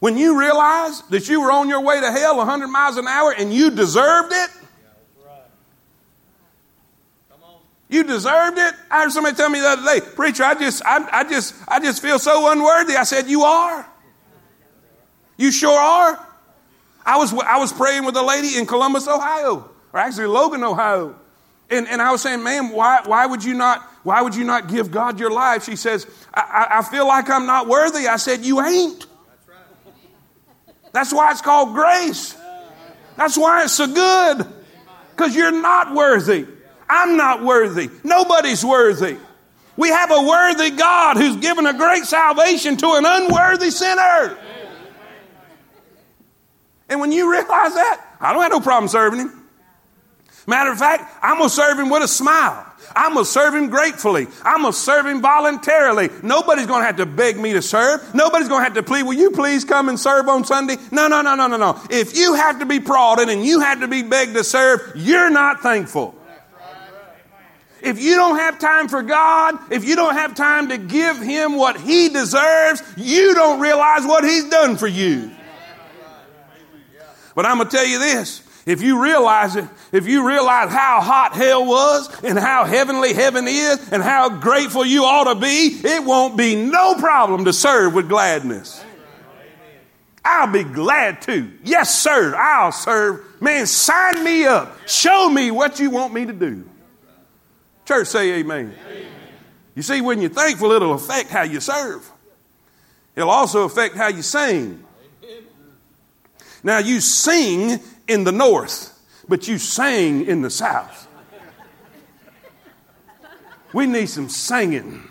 [0.00, 3.32] When you realize that you were on your way to hell 100 miles an hour
[3.36, 4.50] and you deserved it,
[7.90, 8.72] You deserved it.
[8.88, 11.80] I heard somebody tell me the other day, preacher, I just, I, I just, I
[11.80, 12.94] just feel so unworthy.
[12.94, 13.84] I said, you are.
[15.36, 16.24] You sure are.
[17.04, 21.16] I was, I was praying with a lady in Columbus, Ohio, or actually Logan, Ohio.
[21.68, 24.68] And, and I was saying, ma'am, why, why would you not, why would you not
[24.68, 25.64] give God your life?
[25.64, 28.06] She says, I, I, I feel like I'm not worthy.
[28.06, 29.06] I said, you ain't.
[30.92, 32.36] That's why it's called grace.
[33.16, 34.46] That's why it's so good.
[35.10, 36.46] Because you're not worthy.
[36.88, 37.88] I'm not worthy.
[38.02, 39.16] Nobody's worthy.
[39.76, 44.36] We have a worthy God who's given a great salvation to an unworthy sinner.
[46.88, 49.39] And when you realize that, I don't have no problem serving him.
[50.50, 52.66] Matter of fact, I'm going to serve him with a smile.
[52.96, 54.26] I'm going to serve him gratefully.
[54.42, 56.08] I'm going to serve him voluntarily.
[56.24, 58.16] Nobody's going to have to beg me to serve.
[58.16, 60.76] Nobody's going to have to plead, will you please come and serve on Sunday?
[60.90, 61.80] No, no, no, no, no, no.
[61.88, 65.30] If you have to be prodded and you have to be begged to serve, you're
[65.30, 66.16] not thankful.
[67.80, 71.56] If you don't have time for God, if you don't have time to give Him
[71.56, 75.30] what He deserves, you don't realize what He's done for you.
[77.36, 78.42] But I'm going to tell you this.
[78.66, 83.46] If you realize it, if you realize how hot hell was and how heavenly heaven
[83.48, 87.94] is and how grateful you ought to be, it won't be no problem to serve
[87.94, 88.84] with gladness.
[90.24, 91.50] I'll be glad to.
[91.64, 93.24] Yes, sir, I'll serve.
[93.40, 94.76] Man, sign me up.
[94.86, 96.68] Show me what you want me to do.
[97.86, 98.74] Church, say amen.
[98.86, 99.06] amen.
[99.74, 102.08] You see, when you're thankful, it'll affect how you serve,
[103.16, 104.84] it'll also affect how you sing.
[106.62, 111.06] Now, you sing in the north, but you sang in the south.
[113.72, 115.08] We need some singing.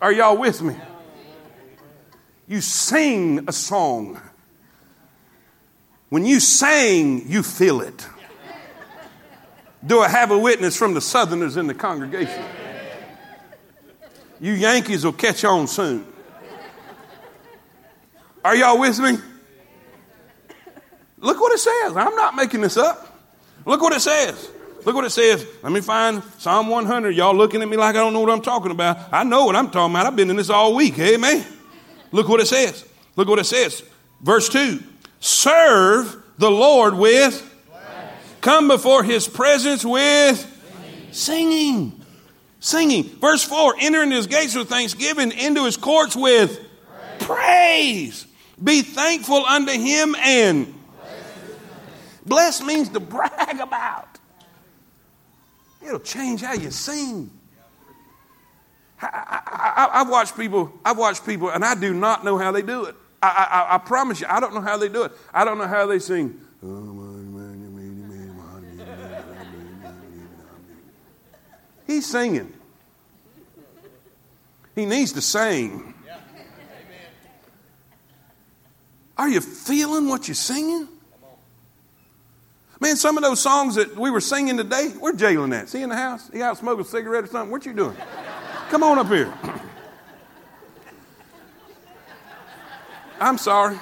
[0.00, 0.76] Are y'all with me?
[2.46, 4.20] You sing a song.
[6.08, 8.06] When you sing, you feel it.
[9.84, 12.44] Do I have a witness from the Southerners in the congregation?
[14.40, 16.06] You Yankees will catch on soon.
[18.44, 19.18] Are y'all with me?
[21.20, 21.96] Look what it says.
[21.96, 23.18] I'm not making this up.
[23.64, 24.50] Look what it says.
[24.84, 25.46] Look what it says.
[25.62, 27.14] Let me find Psalm 100.
[27.14, 29.12] Y'all looking at me like I don't know what I'm talking about.
[29.12, 30.06] I know what I'm talking about.
[30.06, 30.98] I've been in this all week.
[30.98, 31.44] Amen.
[32.12, 32.86] Look what it says.
[33.16, 33.82] Look what it says.
[34.22, 34.82] Verse 2
[35.20, 37.46] Serve the Lord with
[38.40, 40.46] Come before his presence with
[41.12, 42.00] singing.
[42.60, 43.04] Singing.
[43.04, 46.58] Verse 4 Enter into his gates with thanksgiving, into his courts with
[47.18, 48.24] praise.
[48.24, 48.26] praise.
[48.62, 50.74] Be thankful unto him and
[52.24, 54.18] bless means to brag about.
[55.82, 57.30] It'll change how you sing.
[59.02, 62.84] I, have watched people, I've watched people, and I do not know how they do
[62.84, 62.94] it.
[63.22, 65.12] I, I, I, promise you, I don't know how they do it.
[65.32, 66.38] I don't know how they sing.
[71.86, 72.52] He's singing.
[74.74, 75.94] He needs to sing.
[79.18, 80.88] Are you feeling what you're singing?
[82.80, 85.64] Man, some of those songs that we were singing today, where's Jalen at?
[85.64, 86.30] Is he in the house?
[86.32, 87.50] He out smoking a cigarette or something?
[87.50, 87.96] What you doing?
[88.70, 89.32] Come on up here.
[93.20, 93.78] I'm sorry.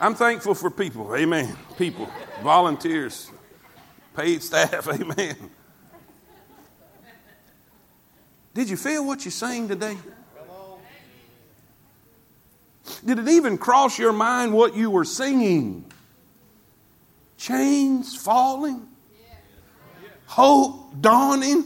[0.00, 1.14] I'm thankful for people.
[1.16, 1.56] Amen.
[1.76, 2.08] People,
[2.40, 3.28] volunteers,
[4.16, 4.86] paid staff.
[5.00, 5.36] Amen.
[8.54, 9.96] Did you feel what you sang today?
[13.04, 15.84] Did it even cross your mind what you were singing?
[17.40, 18.86] Chains falling?
[20.26, 21.64] Hope dawning?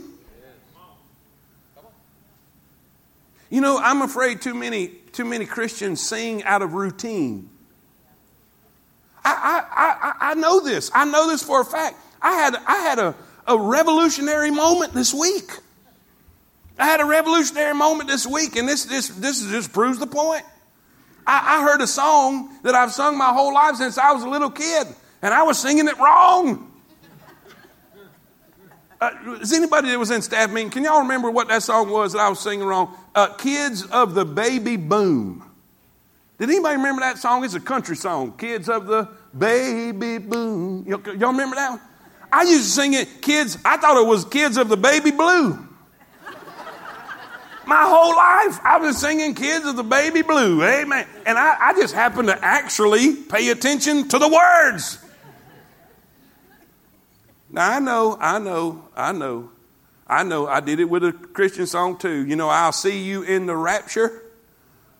[3.50, 7.50] You know, I'm afraid too many, too many Christians sing out of routine.
[9.24, 10.92] I, I, I, I know this.
[10.94, 11.96] I know this for a fact.
[12.22, 13.16] I had, I had a,
[13.48, 15.50] a revolutionary moment this week.
[16.78, 20.44] I had a revolutionary moment this week, and this, this, this just proves the point.
[21.26, 24.28] I, I heard a song that I've sung my whole life since I was a
[24.28, 24.86] little kid,
[25.24, 26.70] and I was singing it wrong.
[29.00, 32.12] Uh, is anybody that was in staff meeting, can y'all remember what that song was
[32.12, 32.94] that I was singing wrong?
[33.14, 35.42] Uh, Kids of the Baby Boom.
[36.38, 37.42] Did anybody remember that song?
[37.42, 38.36] It's a country song.
[38.36, 40.84] Kids of the Baby Boom.
[40.86, 41.80] Y'all, y'all remember that one?
[42.30, 45.58] I used to sing it, kids, I thought it was Kids of the Baby Blue.
[47.66, 50.62] My whole life, I've been singing Kids of the Baby Blue.
[50.62, 51.06] Amen.
[51.24, 54.98] And I, I just happened to actually pay attention to the words.
[57.54, 59.48] Now, I know, I know, I know,
[60.08, 62.26] I know, I did it with a Christian song too.
[62.26, 64.24] You know, I'll see you in the rapture.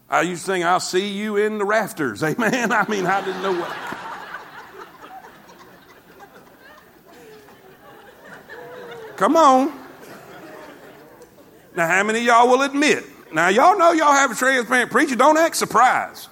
[0.09, 2.23] I used to sing, I'll see you in the rafters.
[2.23, 2.71] Amen.
[2.71, 3.77] I mean, I didn't know what.
[9.17, 9.73] Come on.
[11.75, 13.05] Now, how many y'all will admit?
[13.33, 15.17] Now, y'all know y'all have a transparent preacher.
[15.17, 16.29] Don't act surprised.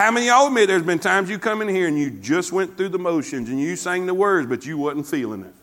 [0.00, 2.52] How many of y'all admit there's been times you come in here and you just
[2.52, 5.54] went through the motions and you sang the words, but you wasn't feeling it?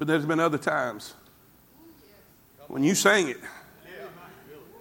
[0.00, 1.14] But there's been other times
[2.66, 3.36] when you sang it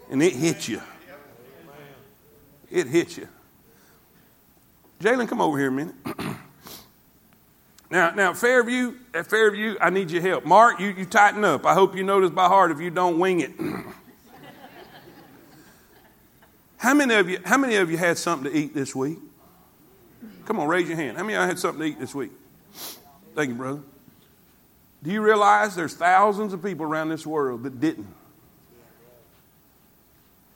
[0.09, 0.81] and it hit you.
[2.71, 3.27] It hit you.
[4.99, 5.95] Jalen, come over here a minute.
[7.89, 10.43] Now, now Fairview, at Fairview, I need your help.
[10.43, 11.65] Mark, you, you tighten up.
[11.65, 13.51] I hope you know this by heart if you don't wing it.
[16.77, 19.17] how many of you how many of you had something to eat this week?
[20.45, 21.17] Come on, raise your hand.
[21.17, 22.31] How many of you had something to eat this week?
[23.35, 23.81] Thank you, brother.
[25.03, 28.07] Do you realize there's thousands of people around this world that didn't?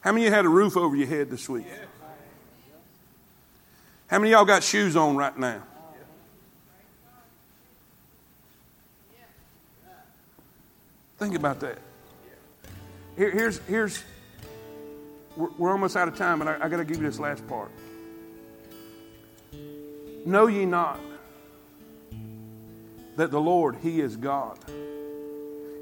[0.01, 1.65] How many of you had a roof over your head this week?
[4.07, 5.61] How many of y'all got shoes on right now?
[11.17, 11.77] Think about that.
[13.15, 14.03] Here, here's, here's
[15.35, 17.47] we're, we're, almost out of time, but I, I got to give you this last
[17.47, 17.71] part.
[20.25, 20.99] Know ye not
[23.15, 24.57] that the Lord, He is God.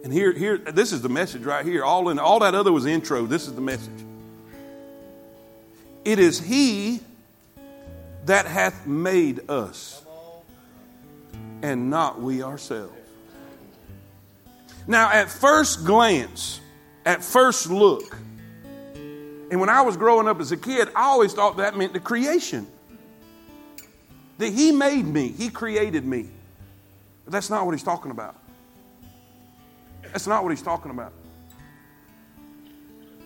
[0.04, 1.84] And here, here, this is the message right here.
[1.84, 3.26] All in all that other was intro.
[3.26, 4.06] This is the message.
[6.06, 7.02] It is He
[8.26, 10.04] that hath made us,
[11.62, 12.94] and not we ourselves.
[14.88, 16.62] Now, at first glance,
[17.06, 18.18] at first look,
[19.52, 22.00] and when I was growing up as a kid, I always thought that meant the
[22.00, 22.68] creation.
[24.38, 26.30] That He made me, He created me.
[27.26, 28.36] But that's not what He's talking about.
[30.04, 31.14] That's not what He's talking about.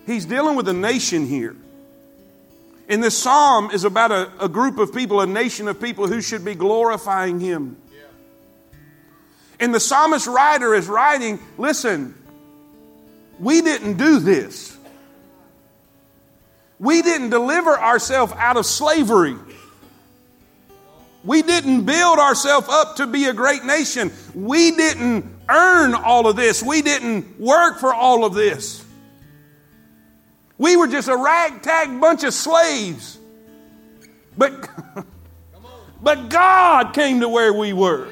[0.05, 1.55] He's dealing with a nation here.
[2.89, 6.21] And this psalm is about a, a group of people, a nation of people who
[6.21, 7.77] should be glorifying Him.
[9.59, 12.15] And the psalmist writer is writing, listen,
[13.39, 14.72] we didn't do this.
[16.83, 19.37] We didn't deliver ourselves out of slavery.
[21.23, 24.11] We didn't build ourselves up to be a great nation.
[24.35, 26.61] We didn't earn all of this.
[26.61, 28.83] We didn't work for all of this.
[30.57, 33.17] We were just a ragtag bunch of slaves.
[34.37, 34.67] But,
[36.03, 38.09] but God came to where we were.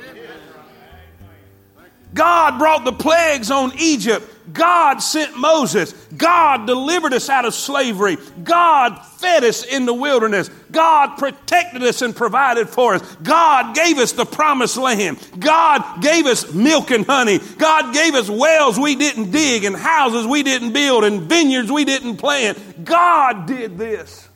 [2.13, 4.30] God brought the plagues on Egypt.
[4.51, 5.93] God sent Moses.
[6.15, 8.17] God delivered us out of slavery.
[8.43, 10.49] God fed us in the wilderness.
[10.71, 13.15] God protected us and provided for us.
[13.17, 15.19] God gave us the promised land.
[15.39, 17.39] God gave us milk and honey.
[17.57, 21.85] God gave us wells we didn't dig and houses we didn't build and vineyards we
[21.85, 22.83] didn't plant.
[22.83, 24.27] God did this.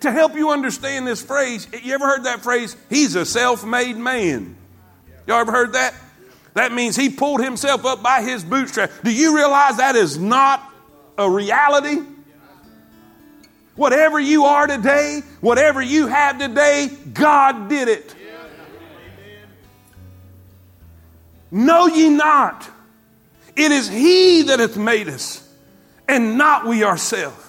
[0.00, 2.76] To help you understand this phrase, you ever heard that phrase?
[2.88, 4.56] He's a self made man.
[5.26, 5.94] Y'all ever heard that?
[6.54, 8.90] That means he pulled himself up by his bootstrap.
[9.04, 10.62] Do you realize that is not
[11.16, 12.00] a reality?
[13.76, 18.14] Whatever you are today, whatever you have today, God did it.
[21.50, 22.68] Know ye not,
[23.56, 25.46] it is He that hath made us,
[26.08, 27.44] and not we ourselves.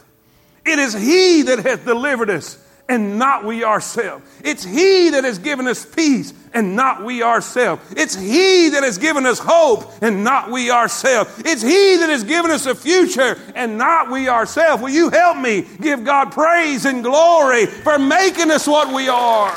[0.65, 2.57] It is He that hath delivered us,
[2.91, 4.21] and not we ourselves.
[4.43, 7.81] It's He that has given us peace and not we ourselves.
[7.95, 11.31] It's He that has given us hope and not we ourselves.
[11.45, 14.83] It's He that has given us a future and not we ourselves.
[14.83, 19.55] Will you help me give God praise and glory for making us what we are?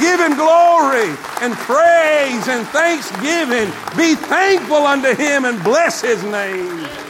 [0.00, 3.70] Give Him glory and praise and thanksgiving.
[3.96, 7.07] Be thankful unto Him and bless His name.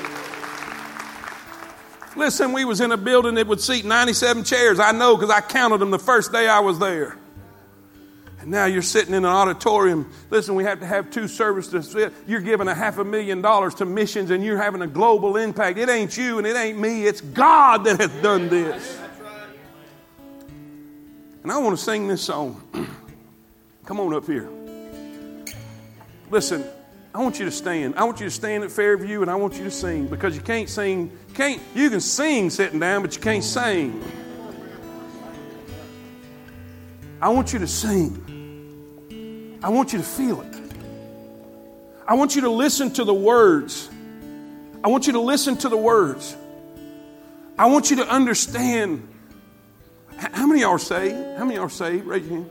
[2.18, 4.80] Listen, we was in a building that would seat 97 chairs.
[4.80, 7.16] I know because I counted them the first day I was there.
[8.40, 10.10] And now you're sitting in an auditorium.
[10.28, 11.94] Listen, we have to have two services.
[12.26, 15.78] You're giving a half a million dollars to missions and you're having a global impact.
[15.78, 17.06] It ain't you and it ain't me.
[17.06, 18.98] It's God that has done this.
[21.44, 22.60] And I want to sing this song.
[23.84, 24.48] Come on up here.
[26.30, 26.64] Listen,
[27.14, 27.94] I want you to stand.
[27.96, 30.42] I want you to stand at Fairview and I want you to sing because you
[30.42, 31.10] can't sing.
[31.34, 34.02] Can't you can sing sitting down, but you can't sing.
[37.20, 39.58] I want you to sing.
[39.62, 40.54] I want you to feel it.
[42.06, 43.90] I want you to listen to the words.
[44.84, 46.36] I want you to listen to the words.
[47.58, 49.08] I want you to understand.
[50.16, 51.38] How many are saved?
[51.38, 52.06] How many are saved?
[52.06, 52.50] Raise your hand.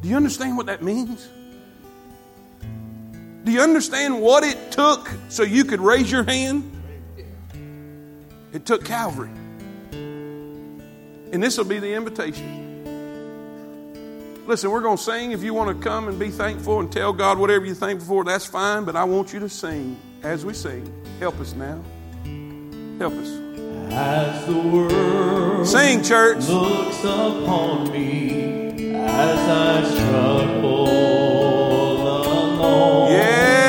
[0.00, 1.28] Do you understand what that means?
[3.48, 6.70] Do you understand what it took so you could raise your hand?
[8.52, 9.30] It took Calvary.
[9.90, 12.44] And this will be the invitation.
[14.46, 15.32] Listen, we're going to sing.
[15.32, 18.22] If you want to come and be thankful and tell God whatever you're thankful for,
[18.22, 18.84] that's fine.
[18.84, 20.92] But I want you to sing as we sing.
[21.18, 21.80] Help us now.
[22.98, 23.28] Help us.
[23.90, 26.46] As the world Sing, church.
[26.48, 30.86] looks upon me as I struggle
[31.98, 33.07] alone,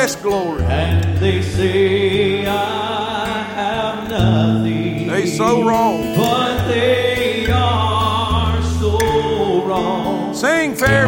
[0.09, 0.63] Yes, glory.
[0.63, 6.15] and they say I have nothing, They so wrong.
[6.15, 8.97] but they are so
[9.67, 10.33] wrong.
[10.33, 10.98] Sing, Fairview.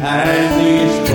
[0.00, 1.08] Wealthy, and these